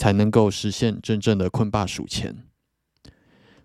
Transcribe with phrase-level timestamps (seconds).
[0.00, 2.42] 才能够实现真正的困霸数钱。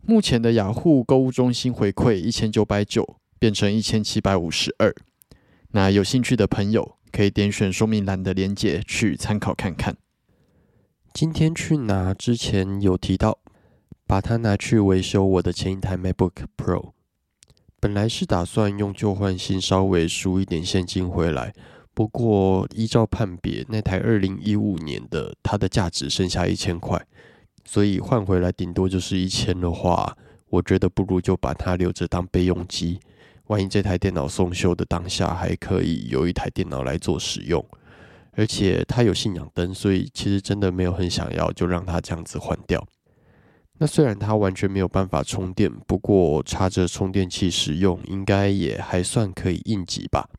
[0.02, 4.94] 目前的雅虎购物中心回馈一千九百九变成一千七百五十二，
[5.72, 9.96] 那有兴趣的朋友可以点选说明栏的链接去参考看看。
[11.14, 13.40] 今天去拿之前有提到，
[14.06, 16.92] 把它拿去维修我的前一台 MacBook Pro，
[17.80, 21.54] 本来是打算用旧换新，稍微输一点现金回来。
[21.96, 27.02] 不过，依照判别，那台二零一五年的它的价值剩下一千块，
[27.64, 30.18] 所以换回来顶多就是一千的话，
[30.50, 33.00] 我觉得不如就把它留着当备用机。
[33.48, 37.64] 万一这台电脑送修的当下，还可以有一台电脑来做使用。
[38.34, 42.86] 而且它有信仰灯，所以其实真的没有很想要就让它这样子换掉。
[43.78, 50.30] 那虽然它完全没有办法充电，不过插着充电器使用，应该也还算可以应急吧。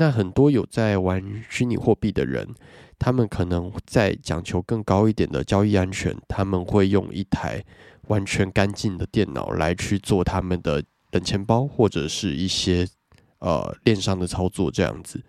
[0.00, 2.48] 那很多有在玩虚拟货币的人，
[2.98, 7.62] 他们可能在讲求更高一点的交易安全，他们会用一台
[8.08, 12.88] 完全干净的电脑来去做他们的冷钱包或者是一些
[13.40, 15.22] 呃链上的操作这样子。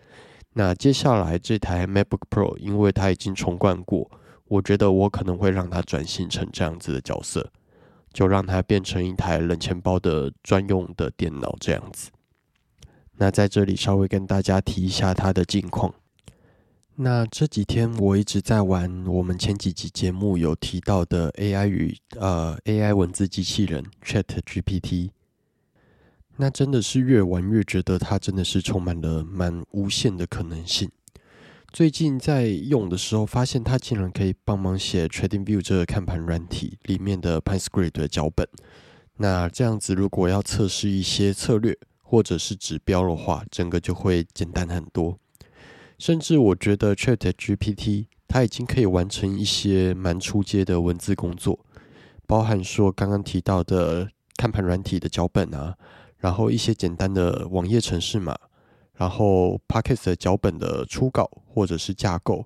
[0.53, 4.09] 那接下来这台 MacBook Pro，因为它已经重灌过，
[4.47, 7.51] 我觉得我可能会让它转型成这样子的角色，
[8.13, 12.09] 就让它变成一台冷钱包的专用的电脑这样子。
[13.21, 15.93] 那在这里稍微跟大家提一下它的近况。
[16.95, 25.11] 那这几天我一直在玩我们前几集节目有提到的 AI 与呃 AI 文字机器人 Chat GPT。
[26.37, 30.89] 那真的是越玩越觉得它真的是充满了蛮无限的可能性。
[31.71, 38.47] 最近在用的时候，发现它竟然可以帮忙写 TradingView 这个看盘软体里面的 PyScript 的脚本。
[39.17, 41.77] 那这样子，如果要测试一些策略，
[42.11, 45.17] 或者是指标的话，整个就会简单很多。
[45.97, 51.57] 甚至我觉得 Chat GPT 它已经可以完成一些蛮出阶的文字工作，
[52.27, 55.77] 包含说刚刚提到的看盘软体的脚本啊，
[56.17, 58.37] 然后一些简单的网页程式码，
[58.95, 62.45] 然后 Podcast 的脚本的初稿或者是架构，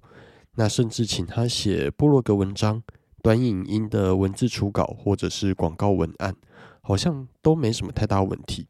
[0.53, 2.83] 那甚至请他写部落格文章、
[3.23, 6.35] 短影音的文字初稿或者是广告文案，
[6.81, 8.67] 好像都没什么太大问题。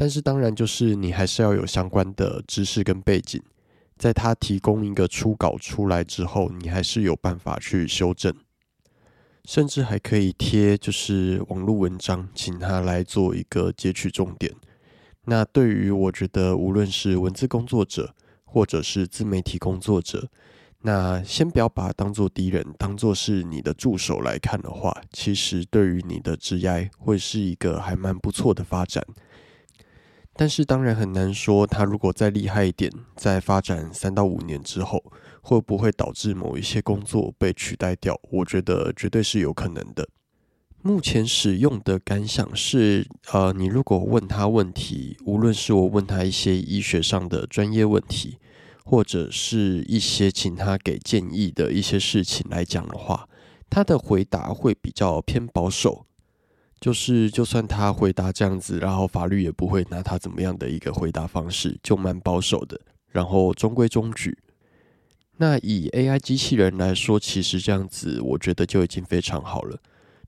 [0.00, 3.38] 但是当然，就是你还是要有相关的知识跟背景，
[3.98, 8.34] 在他提供一个初稿出来之后，你还是有办法去修正，
[9.44, 14.50] 甚至还可以贴就是网络文章，请他来做一个截取重点。
[15.26, 20.30] 那对于我觉得，无论是文字工作者或者是自媒体工作者，
[20.80, 29.04] 那先不要把它当做敌人，当做是你的助手来看的话，其实对于你的职业会是一个还蛮不错的发展。
[30.40, 35.04] 但是当然很难说，他如果再厉害一点，在发展三到五年之后，
[35.42, 38.18] 会不会导致某一些工作被取代掉？
[38.30, 40.08] 我觉得绝对是有可能的。
[40.80, 48.38] 目前使用的感想是，呃，你如果问他问题，无论是我问他一些医学上的专业问题，
[48.82, 53.28] 或者是一些请他给建议的一些事情来讲的话，
[53.68, 56.06] 他的回答会比较偏保守。
[56.80, 62.80] 就是，就算他回答这样子，然后法律也不会拿他怎么样的一个回答方式，就蛮保守的，
[63.10, 64.38] 然后中规中矩。
[65.36, 69.78] 那以 AI 机器人来说，其实这样子，我觉得就已经非常好了。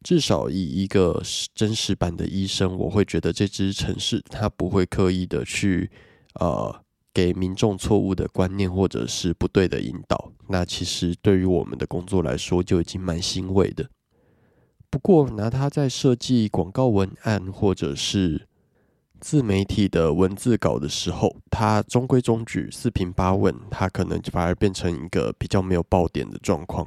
[0.03, 1.23] 至少以一个
[1.55, 5.91] 真实版的医生，我会觉得这只城市它不会刻意的去
[6.41, 6.75] 呃
[7.15, 10.33] 给民众错误的观念或者是不对的引导。
[10.49, 13.89] 那其实对于我们的工作来说，就已经蛮欣慰的。
[14.93, 18.47] 不过拿它在设计广告文案或者是
[19.19, 26.87] 自媒体的文字稿的时候，它中规中矩、四平八稳，它可能反而变成一个比较没有爆点的状况。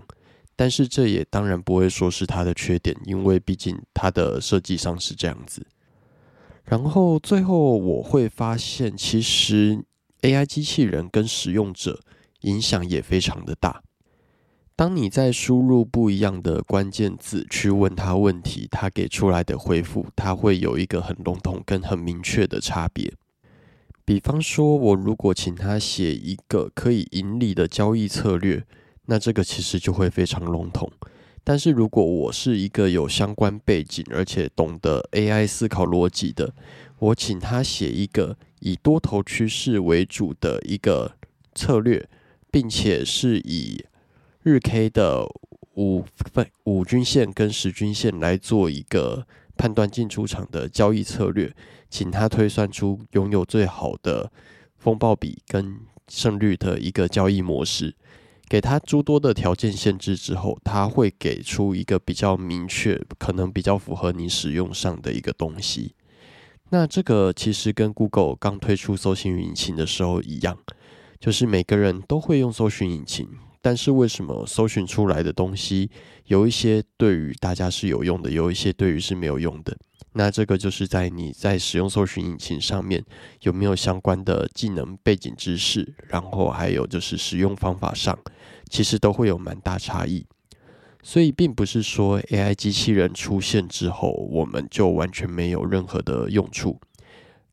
[0.56, 5.66] 但是这也当然不会说是它的缺点，因为毕竟它的设计上是这样子。
[6.64, 9.84] 然后最后我会发现，其实
[10.22, 12.00] AI 机器人跟使用者
[12.42, 13.82] 影响也非常的大。
[14.78, 23.14] 当你在输入不一样的关键字去问他问题，他给出来的回复，他会有一个很笼统跟很明确的差别。
[24.04, 28.66] 比方说，我如果请他写一个可以盈利的交易策略，
[29.06, 30.92] 那这个其实就会非常笼统。
[31.46, 36.54] 但是如果我是一个有相关背景而且懂得 AI 思考逻辑的，
[37.00, 41.16] 我请他写一个以多头趋势为主的一个
[41.54, 42.10] 策略，
[42.52, 43.86] 并且是以
[44.46, 45.26] 日 K 的
[45.74, 49.26] 五分五均线跟十均线来做一个
[49.58, 51.52] 判断进出场的交易策略，
[51.90, 54.32] 请他推算出拥有最好的
[54.78, 57.96] 风暴比跟胜率的一个交易模式，
[58.48, 65.96] 给他诸多的条件限制之后，他会给出一个比较明确、可能比较符合你使用上的一个东西。
[66.70, 70.56] 那这个其实跟 Google 刚推出搜寻引擎的时候一样，
[71.20, 73.28] 就是每个人都会用搜寻引擎。
[73.66, 75.90] 但是为什么搜寻出来的东西
[76.26, 79.76] 有一些对于大家是有用的，有一些对于是没有用的？
[80.14, 83.04] 那这个就是在你在使用搜寻引擎上面
[83.42, 88.16] 有没有相关的技能背景知识，然后还有就是使用方法上，
[88.70, 90.28] 其实都会有蛮大差异。
[91.02, 96.80] 所以并不是说 AI 机器人出现之后，我们就完全没有任何的用处。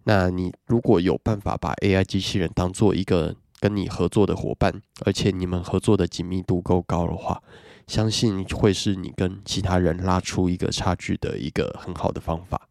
[0.05, 7.41] 那你如果有办法把 AI 机器人当做一个跟你合作的伙伴，而且你们合作的紧密度够高的话，
[7.87, 12.69] 相信会是你跟其他人拉出一个差距的一个很好的方法。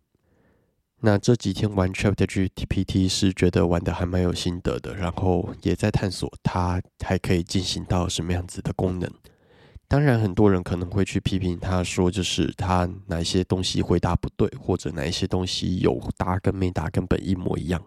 [0.99, 9.09] 那这几天玩 ChatGPT 是觉得玩的还蛮有心得的，然后也在探索它还可以进行到什么样子的功能。
[9.87, 17.81] 当然，很多人可能会去批评他说，就是他哪一些东西回答不对，或者哪一些东西有答跟没答根本一模一样。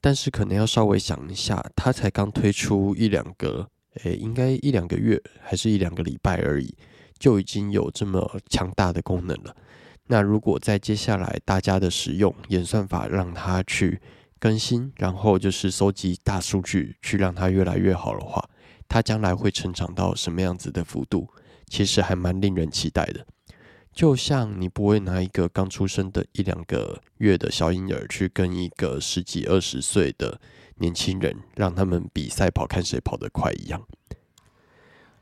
[0.00, 3.68] 但是可能要稍微想一下，它才刚推出一两个，
[4.04, 6.76] 诶，应该一两个月还是一两个礼拜而已，
[7.18, 9.56] 就已经有这么强大的功能了。
[10.08, 14.00] 那如果在接下来大家的使用演算法让它去
[14.38, 18.48] 更新，然后就是收集大数据，去让它越来越好的话，
[18.86, 21.28] 它将来会成长到什么样子的幅度，
[21.66, 23.26] 其实还蛮令人期待的。
[23.96, 30.38] 就像你不会拿一个刚出生的一两个月的小婴儿去跟一个十几二十岁的
[30.74, 33.82] 年轻人让他们比赛跑，看谁跑得快一样，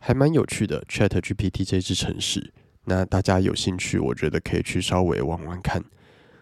[0.01, 0.83] 还蛮有趣的。
[0.89, 2.53] Chat GPT 这支城市，
[2.87, 5.85] 那大家有兴趣，我觉得可以去稍微玩玩看。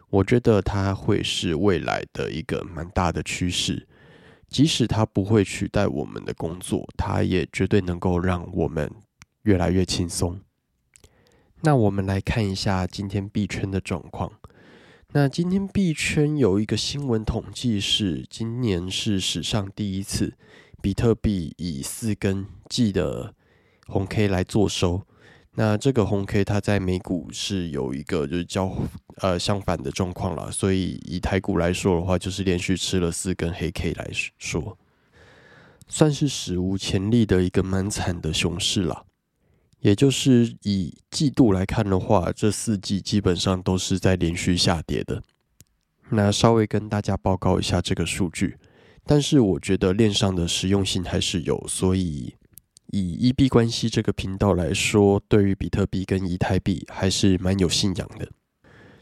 [0.08, 3.86] 我觉得它会是未来的一个蛮大的趋势，
[4.48, 8.90] 即使它不会取代我们的工作，它也绝对能够让我们
[9.42, 10.40] 越来越轻松。
[11.64, 14.32] 那我们来看一下今天币圈的状况。
[15.12, 20.34] 那今天币圈有一个新闻统计是，今年是史上第一次，
[20.80, 23.32] 比特币以四根 G 的
[23.86, 25.02] 红 K 来做收。
[25.54, 28.74] 那这个红 K 它在美股是有一个就是交
[29.18, 34.76] 呃相反的状况了，所以以台股来说的话，就是连续吃了四根黑 K 来说，
[35.86, 39.04] 算是史无前例的一个蛮惨的熊市了。
[39.82, 45.22] 也就是以季度来看的话，这四季基本上都是在连续下跌的。
[46.10, 48.56] 那稍微跟大家报告一下这个数据，
[49.04, 52.32] 但是我觉得链上的实用性还是有，所以
[52.92, 58.28] 以一币关系这个频道来说，对于比特币跟以太币还是蛮有信仰的。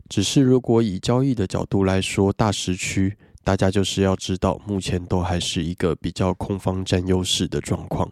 [0.08, 8.10] 只是如果以交易的角度来说，大时区大家就是要知道，目前都还是一个比较空方占优势的状况。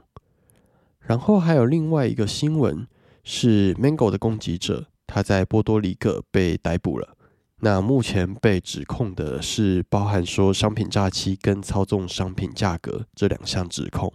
[1.09, 2.87] 然后还有另外一个新闻
[3.25, 7.17] 是，Mango 的攻击者他在波多黎各被逮捕了。
[7.61, 14.13] 那目前被指控的是包含说商品诈欺跟操纵商品价格这两项指控。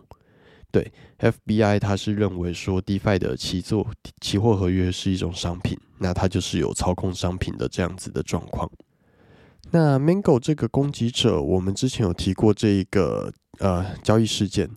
[0.71, 3.88] 对，FBI 他是认为说 DeFi 的期作
[4.21, 8.69] 期货合约是一种商品，那它就是有操控商品的这样子的状况。
[9.71, 14.69] 那 Mango 这个攻击者，我们之前有提过这一个呃交易事件。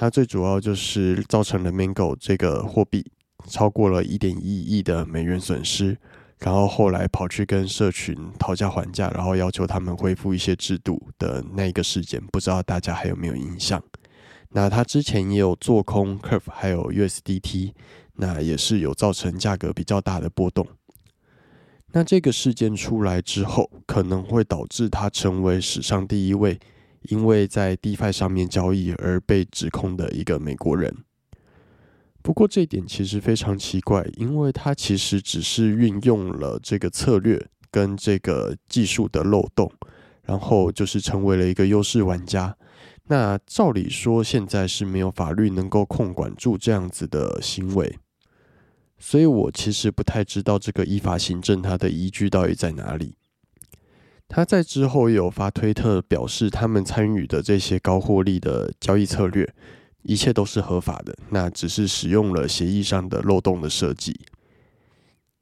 [0.00, 3.04] 它最主要就是造成了 Mango 这个货币
[3.46, 5.94] 超过了一点一亿的美元损失，
[6.38, 13.82] 然后后来跑去跟社群讨价还价，然后要求他们恢复一些制度的那个事件，不知道大家还有没有印象？
[14.52, 17.74] 那他之前也有做空 Curve，还有 USDT，
[18.14, 20.66] 那也是有造成价格比较大的波动。
[21.92, 26.58] 那这个事件出来之后，可能会导致他成为史上第一位
[27.02, 30.94] 因为在 DeFi 上面交易而被指控的一个美国人。
[32.22, 39.72] 不过这一点其实非常奇怪，因为他其实只是运用了这个策略跟这个技术的漏洞，
[40.24, 42.56] 然后就是成为了一个优势玩家。
[43.04, 47.98] 那照理说，现在是没有法律能够控管住这样子的行为，
[48.98, 53.16] 所以我其实不太知道这个依法行政它的依据到底在哪里。
[54.32, 59.52] 他在之后也有发推特表示，他们参与的这些高获利的交易策略，
[60.04, 64.18] 一切都是合法的，那只是使用了协议上的漏洞的设计。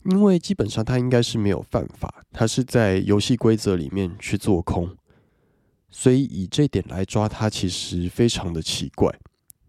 [0.04, 4.97] 因为基本上他应该是没有犯法，他是在游戏规则里面去做空。
[5.90, 9.14] 所以以这点来抓他，其实非常的奇怪。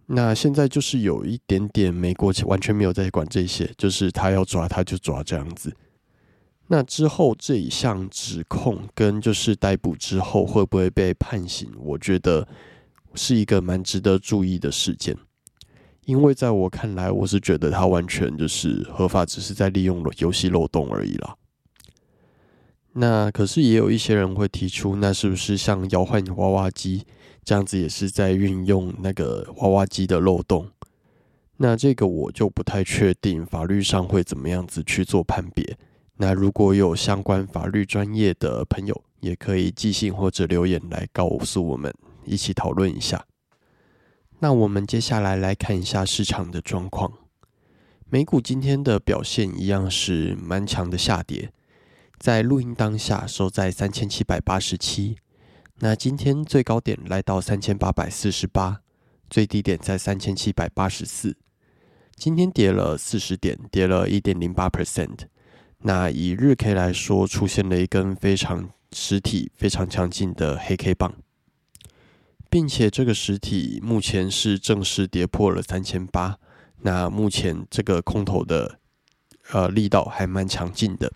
[0.05, 5.75] 那现在就是有一点点美国完全没有在管这些，就是他要抓他就抓这样子。
[6.71, 12.47] 那之后这一项指控跟就是逮捕之后会不会被判刑，我觉得
[13.15, 15.17] 是一个蛮值得注意的事件。
[16.05, 21.35] 因为在我看来，我是觉得他完全就是合法，只是在利用游戏漏洞而已啦。
[22.93, 27.03] 那可是也有一些人会提出，那是不是像摇晃娃娃机
[27.43, 30.69] 这样子，也是在运用那个娃娃机的漏洞？
[31.57, 35.77] 那这个我就不太确定，法律上会怎么样子去做判别。
[36.21, 41.93] 那如果有相关法律专业的朋友，也可以寄信或者留言来告诉我们，
[42.25, 43.25] 一起讨论一下。
[44.39, 47.13] 那我们接下来来看一下市场的状况。
[48.09, 51.53] 美股今天的表现一样是蛮强的下跌。
[52.17, 55.15] 在录音当下收在三千七百八十七，
[55.75, 58.81] 那今天最高点来到三千八百四十八，
[59.29, 61.37] 最低点在三千七百八十四，
[62.17, 65.19] 今天跌了四十点，跌了一点零八 percent。
[65.81, 71.15] 那以日 K 来说，出现了一根非常实体、非常强劲的黑 K 棒，
[72.49, 76.37] 并且这个实体目前是正式跌破了三千八。
[76.81, 78.79] 那目前这个空头的
[79.51, 81.11] 呃力道还蛮强劲的。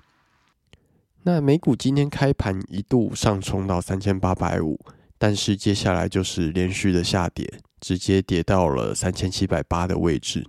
[1.24, 4.80] 那美股今天开盘一度上冲到三千八百五，
[5.18, 10.46] 但是接下来就是连续的下跌，直接跌到了三千七百八的位置。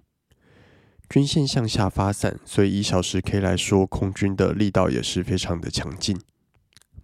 [1.15, 6.21] 均线向下发散，所以以小时 K 来说，空军的力道也是非常的强劲。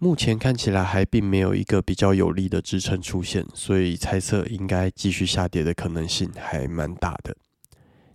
[0.01, 7.37] 目前看起来还并没有一个比较有力的支撑出现，所以猜测应该继续下跌的可能性还蛮大的。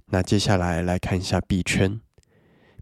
[0.07, 2.01] 那接下来来看一下币圈，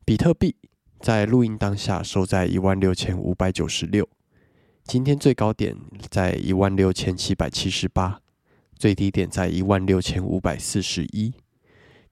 [0.04, 0.56] 比特币。
[1.00, 4.10] 在录音当下收在一万六千五百九十六，
[4.86, 5.78] 今天最高点
[6.10, 8.22] 在一万六千七百七十八，
[8.76, 11.34] 最低点在一万六千五百四十一，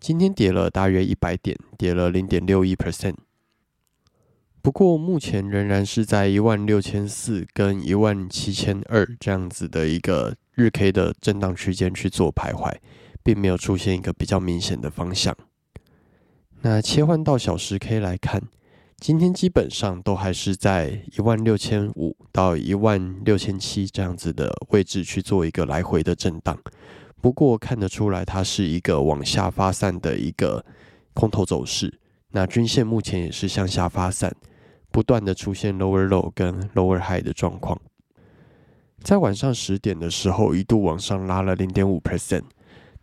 [0.01, 3.13] 今天跌了大约一百点，跌了零点六一 percent。
[4.59, 12.73] 不过目前仍然是在一万六千四跟一万七千二这样子的一个日 K 的震荡区间去做徘徊，
[13.21, 15.37] 并没有出现一个比较明显的方向。
[16.61, 18.41] 那切换到小时 K 来看。
[18.97, 26.55] 今天基本上都还是在一万六千五到一万六千七这样子的位置去做一个来回的震荡，
[27.21, 30.65] 不过看得出来它是一个往下发散的一个
[31.13, 31.99] 空头走势。
[32.31, 34.35] 那均线目前也是向下发散，
[34.89, 37.79] 不断的出现 lower low 跟 lower high 的状况。
[39.03, 42.43] 在晚上十点的时候一度往上拉了零点五 percent，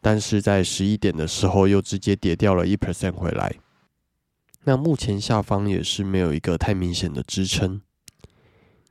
[0.00, 3.54] 但是在十一点的时候又直接跌掉了一 percent 回来。
[4.64, 7.80] 那目前下方也是没有一个太明显的支撑。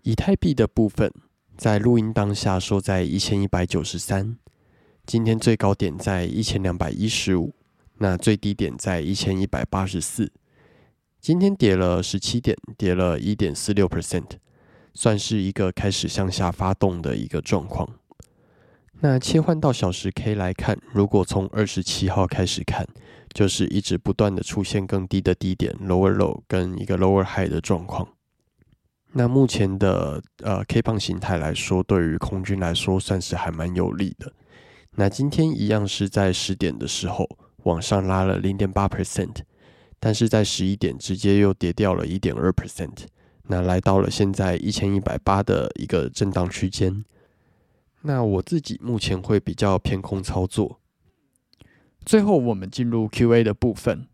[0.04, 1.12] 以太币的部分，
[1.58, 4.38] 在录音当下收在一千一百九十三，
[5.08, 7.56] 今天最高点在一千两百一十五，
[8.00, 10.30] 那最低点在一千一百八十四，
[11.22, 14.32] 今天跌了十七点，跌了一点四六 percent，
[14.94, 17.88] 算是一个开始向下发动的一个状况。
[19.00, 22.86] 那切换到小时 K 来看，如果从二十七号开始看。
[23.34, 28.08] 就是一直不断的出现更低的低点 lower low 跟一个 lower high 的状况。
[29.12, 34.34] 那目前的呃 K 棒形态来说，对于空军来说算是还蛮有利的。
[35.00, 37.30] 那今天一样是在十点的时候
[37.66, 39.36] 往上拉了零点八 percent，
[40.00, 43.06] 但是在十一点直接又跌掉了一点二 percent，
[43.44, 47.06] 那来到了现在一千一百八的一个震荡区间。
[48.02, 50.80] 那我自己目前会比较偏空操作。
[52.04, 54.08] 最后，我们进入 Q&A 的部分。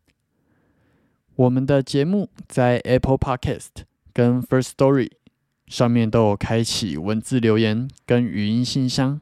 [1.36, 3.70] 我们的节目在 Apple Podcast
[4.12, 5.12] 跟 First Story
[5.68, 9.22] 上面都有开启文字留言跟语音信箱。